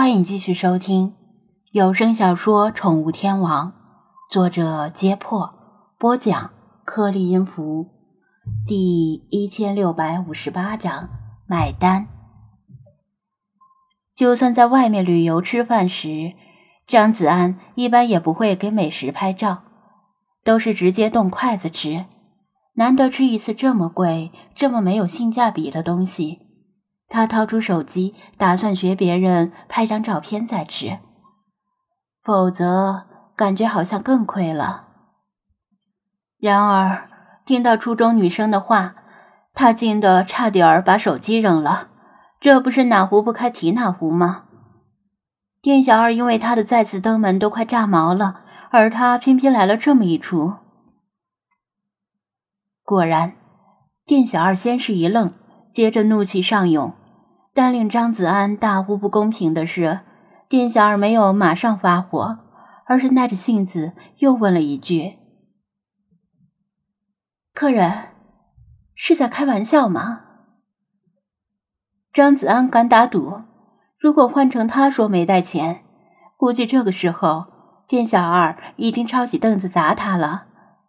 [0.00, 1.12] 欢迎继续收听
[1.72, 3.68] 有声小说《宠物天王》，
[4.30, 5.52] 作者：揭破，
[5.98, 6.52] 播讲：
[6.86, 7.86] 颗粒音符，
[8.66, 11.10] 第一千六百五十八章
[11.46, 12.06] 买单。
[14.16, 16.32] 就算在外面旅游吃饭时，
[16.86, 19.64] 张子安一般也不会给美食拍照，
[20.42, 22.06] 都是直接动筷子吃。
[22.76, 26.38] 难得吃一次这么贵、这么没有性价比的东西。
[27.10, 31.00] 他掏出手机，打算学别人拍张照片再吃，
[32.22, 33.02] 否则
[33.36, 34.86] 感觉好像更亏了。
[36.38, 37.10] 然而，
[37.44, 38.94] 听到初中女生的话，
[39.52, 41.88] 他惊得差点儿把手机扔了。
[42.40, 44.44] 这不是哪壶不开提哪壶吗？
[45.60, 50.54] 店小二因为他的再次登门都快炸毛了，而他偏偏来了这么一出。
[52.84, 53.34] 果然，
[54.06, 55.34] 店小二先是一愣，
[55.74, 56.94] 接着怒气上涌。
[57.62, 60.00] 但令张子安大呼不公平的是，
[60.48, 62.38] 店小二没有马上发火，
[62.86, 65.18] 而是耐着性子又问了一句
[67.52, 67.92] ：“客人
[68.94, 70.22] 是在开玩笑吗？”
[72.14, 73.42] 张子安敢打赌，
[73.98, 75.84] 如果换成他说没带钱，
[76.38, 77.44] 估计这个时候
[77.86, 80.46] 店小二已经抄起凳子砸他了。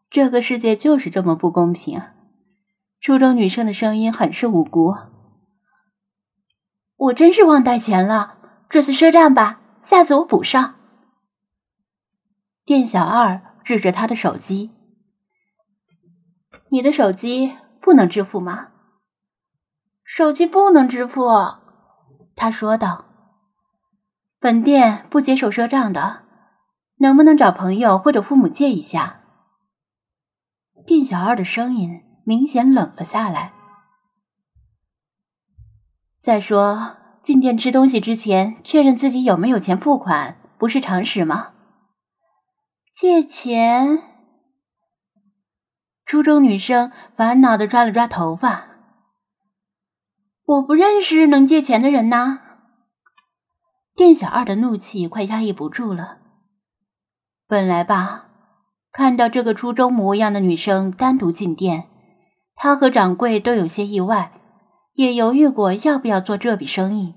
[0.09, 2.01] 这个世界就是这么不公平。
[3.01, 4.95] 初中女生的声音很是无辜。
[7.01, 8.37] 我真是忘带钱了，
[8.69, 10.75] 这次赊账吧，下次我补上。
[12.63, 14.69] 店小二指着他的手机
[16.69, 18.67] ：“你的手机不能支付吗
[20.05, 21.27] ？”“手机不能支付。”
[22.37, 23.05] 他说道。
[24.39, 26.21] “本店不接受赊账的，
[26.97, 29.21] 能不能找朋友或者父母借一下？”
[30.85, 33.53] 店小二的声音明显冷了下来。
[36.21, 41.53] 再说，进店吃东西之前确认自己有没有钱付款，不是常识吗？
[42.93, 44.03] 借钱？
[46.05, 48.67] 初中女生烦恼的抓了抓头发。
[50.45, 52.39] 我不认识能借钱的人呐。
[53.95, 56.19] 店小二的怒气快压抑不住了。
[57.47, 58.25] 本来吧，
[58.91, 61.87] 看到这个初中模样的女生单独进店，
[62.55, 64.33] 他和掌柜都有些意外。
[64.93, 67.15] 也犹豫过要不要做这笔生意。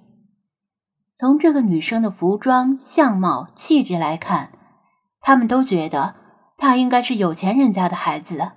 [1.17, 4.51] 从这个女生的服装、相貌、气质来看，
[5.21, 6.17] 他们都觉得
[6.57, 8.53] 她应该是有钱人家的孩子。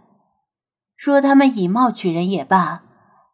[0.95, 2.83] 说他们以貌取人也罢，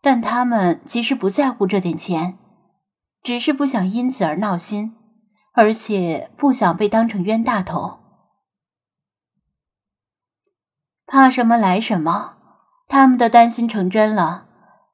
[0.01, 2.37] 但他们其实不在乎这点钱，
[3.23, 4.95] 只是不想因此而闹心，
[5.53, 7.99] 而且不想被当成冤大头。
[11.05, 12.33] 怕什么来什么，
[12.89, 14.47] 他们的担心成真了。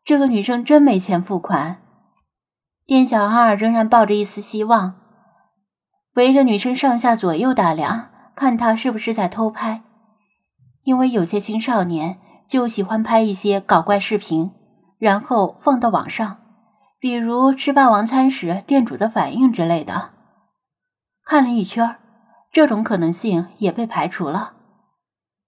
[0.10, 1.84] 这个女生真没钱付款，
[2.88, 4.96] 店小二仍然抱着一丝希望，
[6.16, 9.84] 围着女生上下左右打量，看她是不是在偷拍。
[10.82, 14.50] 因为有些青少年就喜欢拍一些搞怪视频，
[14.98, 16.38] 然后放到网上，
[17.00, 20.10] 比如吃霸王餐时店主的反应之类的。
[21.24, 21.98] 看了一圈，
[22.52, 24.54] 这种可能性也被排除了。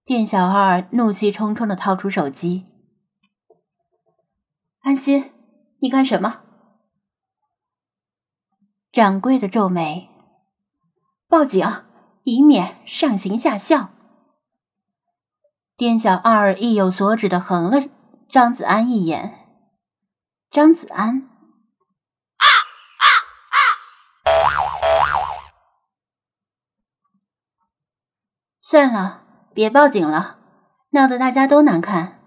[0.04, 2.66] 店小二怒气冲冲的掏出手机。
[4.92, 5.32] 安心，
[5.78, 6.42] 你干什么？
[8.92, 10.10] 掌柜的皱眉，
[11.26, 11.66] 报警，
[12.24, 13.88] 以免上行下效。
[15.78, 17.88] 店小二意有所指的横了
[18.28, 19.38] 张子安一眼。
[20.50, 21.22] 张子安，
[22.36, 22.44] 啊
[22.98, 23.06] 啊
[23.48, 23.56] 啊！
[28.60, 29.22] 算了，
[29.54, 30.36] 别报警了，
[30.90, 32.18] 闹得大家都难看。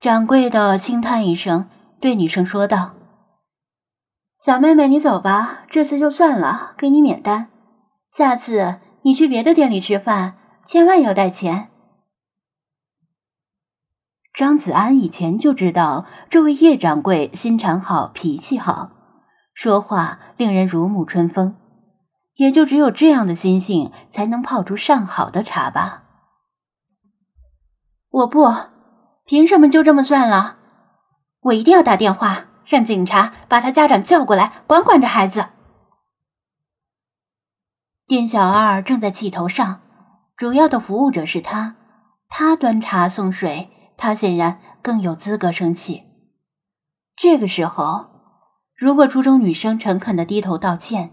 [0.00, 2.94] 掌柜的轻叹一声，对女生说道
[4.38, 7.48] ：“小妹妹，你走吧，这次就算了，给你免单。
[8.12, 11.70] 下次你去别的店里吃饭，千万要带钱。”
[14.32, 18.92] 张子安以前就知道这位叶掌柜心肠好，脾气好，
[19.52, 21.56] 说话令人如沐春风，
[22.34, 26.04] 也就只有这样的心性，才能泡出上好的茶吧。
[28.10, 28.77] 我不。
[29.28, 30.56] 凭什么就这么算了？
[31.40, 35.48] 我一定要打电话让警察把他家长叫过来管管这孩子。
[38.06, 39.82] 店小二正在气头上，
[40.34, 41.76] 主要的服务者是他，
[42.30, 46.04] 他端茶送水，他显然更有资格生气。
[47.14, 48.06] 这个时候，
[48.74, 51.10] 如果初中女生诚恳的低头道歉，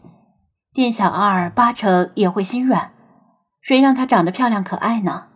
[0.71, 2.93] 店小二八成也会心软。
[3.59, 5.27] 谁让她长得漂亮可爱呢？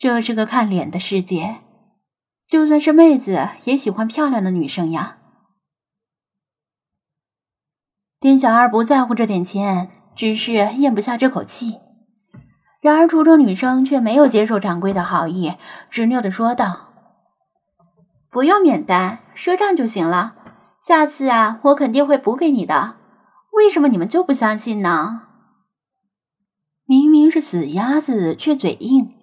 [0.00, 1.58] 这是个看脸的世界，
[2.46, 5.18] 就算是妹子也喜欢漂亮的女生呀。
[8.18, 11.80] 店小二不在乎这点钱，只是咽不下这口气。
[12.80, 15.52] 然而初中女生却没有接受掌柜的好意，
[15.90, 16.94] 执拗的说道
[18.32, 20.34] ：“不用免单，赊账就行了。
[20.80, 22.96] 下次啊，我肯定会补给你的。
[23.52, 25.26] 为什么你们就不相信呢？”
[26.88, 29.19] 明明是死鸭子，却嘴硬。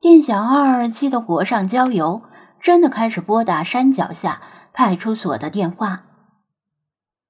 [0.00, 2.22] 店小二气得火上浇油，
[2.58, 4.40] 真的开始拨打山脚下
[4.72, 6.04] 派出所的电话。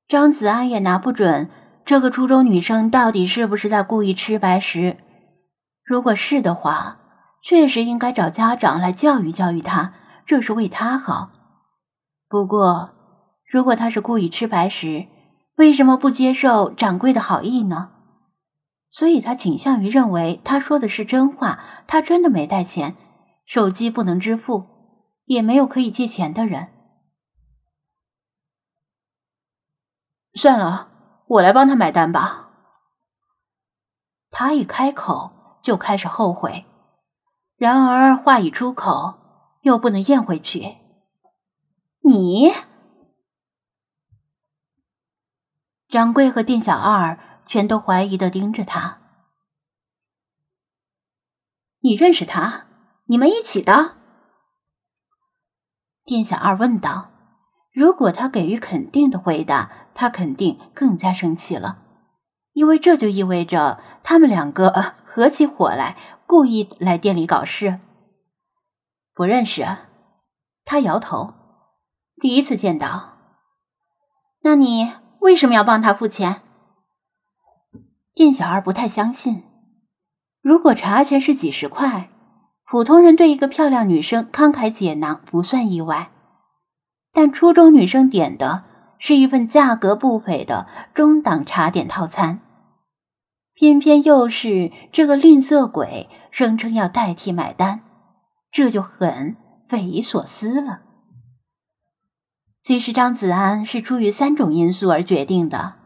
[0.06, 1.50] 张子安也拿不准
[1.84, 4.98] 这个初中女生到底是不是在故意吃白食。
[5.84, 6.98] 如果是的话，
[7.42, 9.94] 确实应该找家长来教育教育他，
[10.24, 11.30] 这是为他好。
[12.28, 12.90] 不过，
[13.50, 15.06] 如果他是故意吃白食，
[15.56, 17.90] 为什么不接受掌柜的好意呢？
[18.90, 22.96] 所以他倾向于认为他说的是真话，他真的没带钱，
[23.46, 24.66] 手机不能支付，
[25.24, 26.68] 也没有可以借钱的人。
[30.34, 30.90] 算了，
[31.26, 32.50] 我来帮他买单吧。
[34.30, 35.38] 他一开口。
[35.62, 36.64] 就开始后悔，
[37.58, 40.78] 然而话一出口，又不能咽回去。
[42.02, 42.50] 你，
[45.86, 48.98] 掌柜和店小二全都怀疑的盯着他。
[51.80, 52.66] 你认识他？
[53.06, 53.96] 你们一起的？
[56.04, 57.10] 店小二问道。
[57.72, 61.82] 如果他给予肯定的回答，他肯定更加生气了，
[62.52, 64.94] 因为这就意味着他们两个。
[65.04, 65.96] 合起伙来，
[66.28, 67.80] 故意来店里搞事。
[69.12, 69.66] 不认识，
[70.64, 71.34] 他摇头。
[72.20, 73.16] 第一次见到。
[74.42, 76.42] 那你为什么要帮他付钱？
[78.20, 79.44] 店小二不太相信。
[80.42, 82.10] 如果茶钱是几十块，
[82.66, 86.10] 普通人对一个漂亮女生慷慨解囊不算意外。
[87.14, 88.64] 但初中女生点的
[88.98, 92.40] 是一份价格不菲的中档茶点套餐。
[93.54, 97.80] 偏偏又是这个吝啬鬼声称要代替买单，
[98.52, 99.34] 这就很
[99.66, 100.82] 匪夷所思了。
[102.62, 105.76] 其实张子安是出于三种因素而决定的：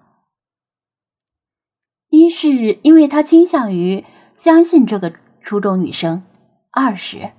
[2.15, 4.05] 一是因为他倾向于
[4.37, 5.13] 相信这个
[5.43, 6.23] 初中女生；
[6.71, 7.33] 二是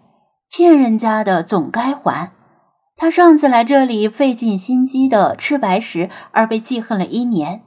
[0.50, 2.34] 欠人家的总该还，
[2.98, 7.62] 他上次来这里费尽心机的吃白食而被记恨了一年。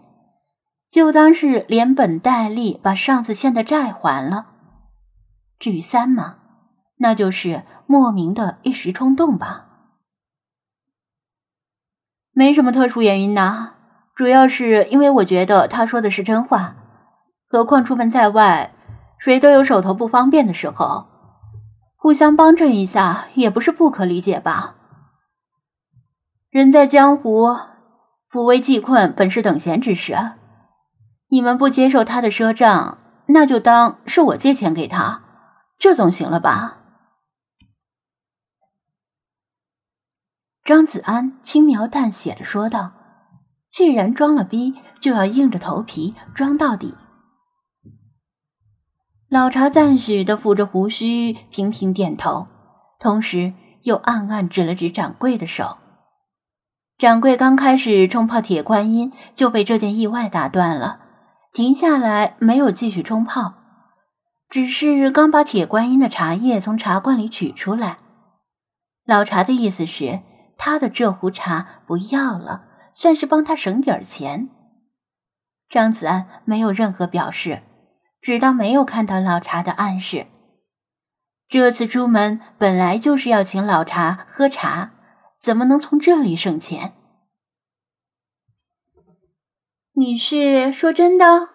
[0.90, 4.49] 就当是连本带利把上次欠的债还了。
[5.58, 6.37] 至于三嘛，
[6.99, 9.64] 那就是莫名的一时冲动吧。
[12.32, 13.70] 没什么特殊原因呐，
[14.14, 16.75] 主要是因为我觉得他说的是真话。
[17.50, 18.75] 何况出门在外，
[19.17, 21.06] 谁都有手头不方便的时候，
[21.97, 24.75] 互相帮衬一下也不是不可理解吧。
[26.50, 27.56] 人在江湖，
[28.29, 30.15] 扶危济困本是等闲之事。
[31.29, 32.99] 你们不接受他的赊账，
[33.29, 35.23] 那就当是我借钱给他，
[35.79, 36.77] 这总行了吧？
[40.65, 42.93] 张子安轻描淡写的说道
[43.73, 46.95] ：“既然装了逼，就要硬着头皮装到底。”
[49.30, 52.46] 老茶赞许的抚着胡须，频频点头，
[52.98, 53.52] 同时
[53.82, 55.76] 又暗暗指了指掌柜的手。
[56.96, 61.00] 掌柜刚开始冲泡铁观音，就被这件意外打断了。
[61.52, 63.52] 停下来，没有继续冲泡，
[64.49, 67.99] 只是刚把铁观音的茶叶从茶罐里取出来。
[69.04, 70.20] 老茶的意思是，
[70.56, 72.62] 他的这壶茶不要了，
[72.94, 74.49] 算是帮他省点钱。
[75.68, 77.61] 张子安没有任何表示，
[78.20, 80.26] 只当没有看到老茶的暗示。
[81.48, 84.90] 这次出门本来就是要请老茶喝茶，
[85.38, 86.92] 怎么能从这里省钱？
[89.92, 91.48] 你是说真的？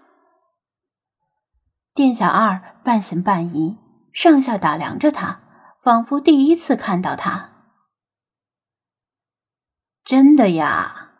[1.93, 3.77] 店小二半信半疑，
[4.11, 5.41] 上下打量着他，
[5.83, 7.51] 仿佛第一次看到他。
[10.03, 11.11] 真的呀，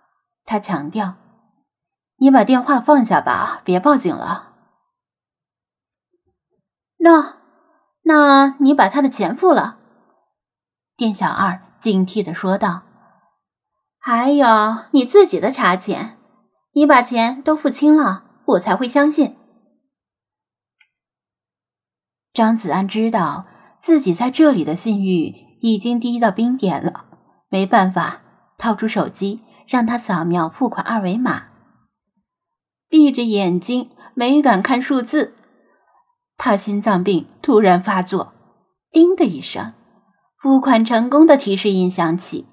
[0.43, 1.15] 他强调。
[2.17, 4.52] 你把电话放下吧，别报警了。
[7.03, 7.35] 那，
[8.03, 9.77] 那你把他的钱付了？
[10.95, 12.83] 店小二警惕的说道。
[13.99, 14.47] 还有
[14.91, 16.17] 你自己的茶钱。
[16.75, 19.35] 你把钱都付清了，我才会相信。
[22.33, 23.45] 张子安知道
[23.79, 27.05] 自己在这里的信誉已经低到冰点了，
[27.49, 28.21] 没办法，
[28.57, 31.47] 掏出手机让他扫描付款二维码。
[32.89, 35.35] 闭着眼睛没敢看数字，
[36.37, 38.33] 怕心脏病突然发作。
[38.91, 39.73] 叮的一声，
[40.37, 42.45] 付款成功的提示音响起。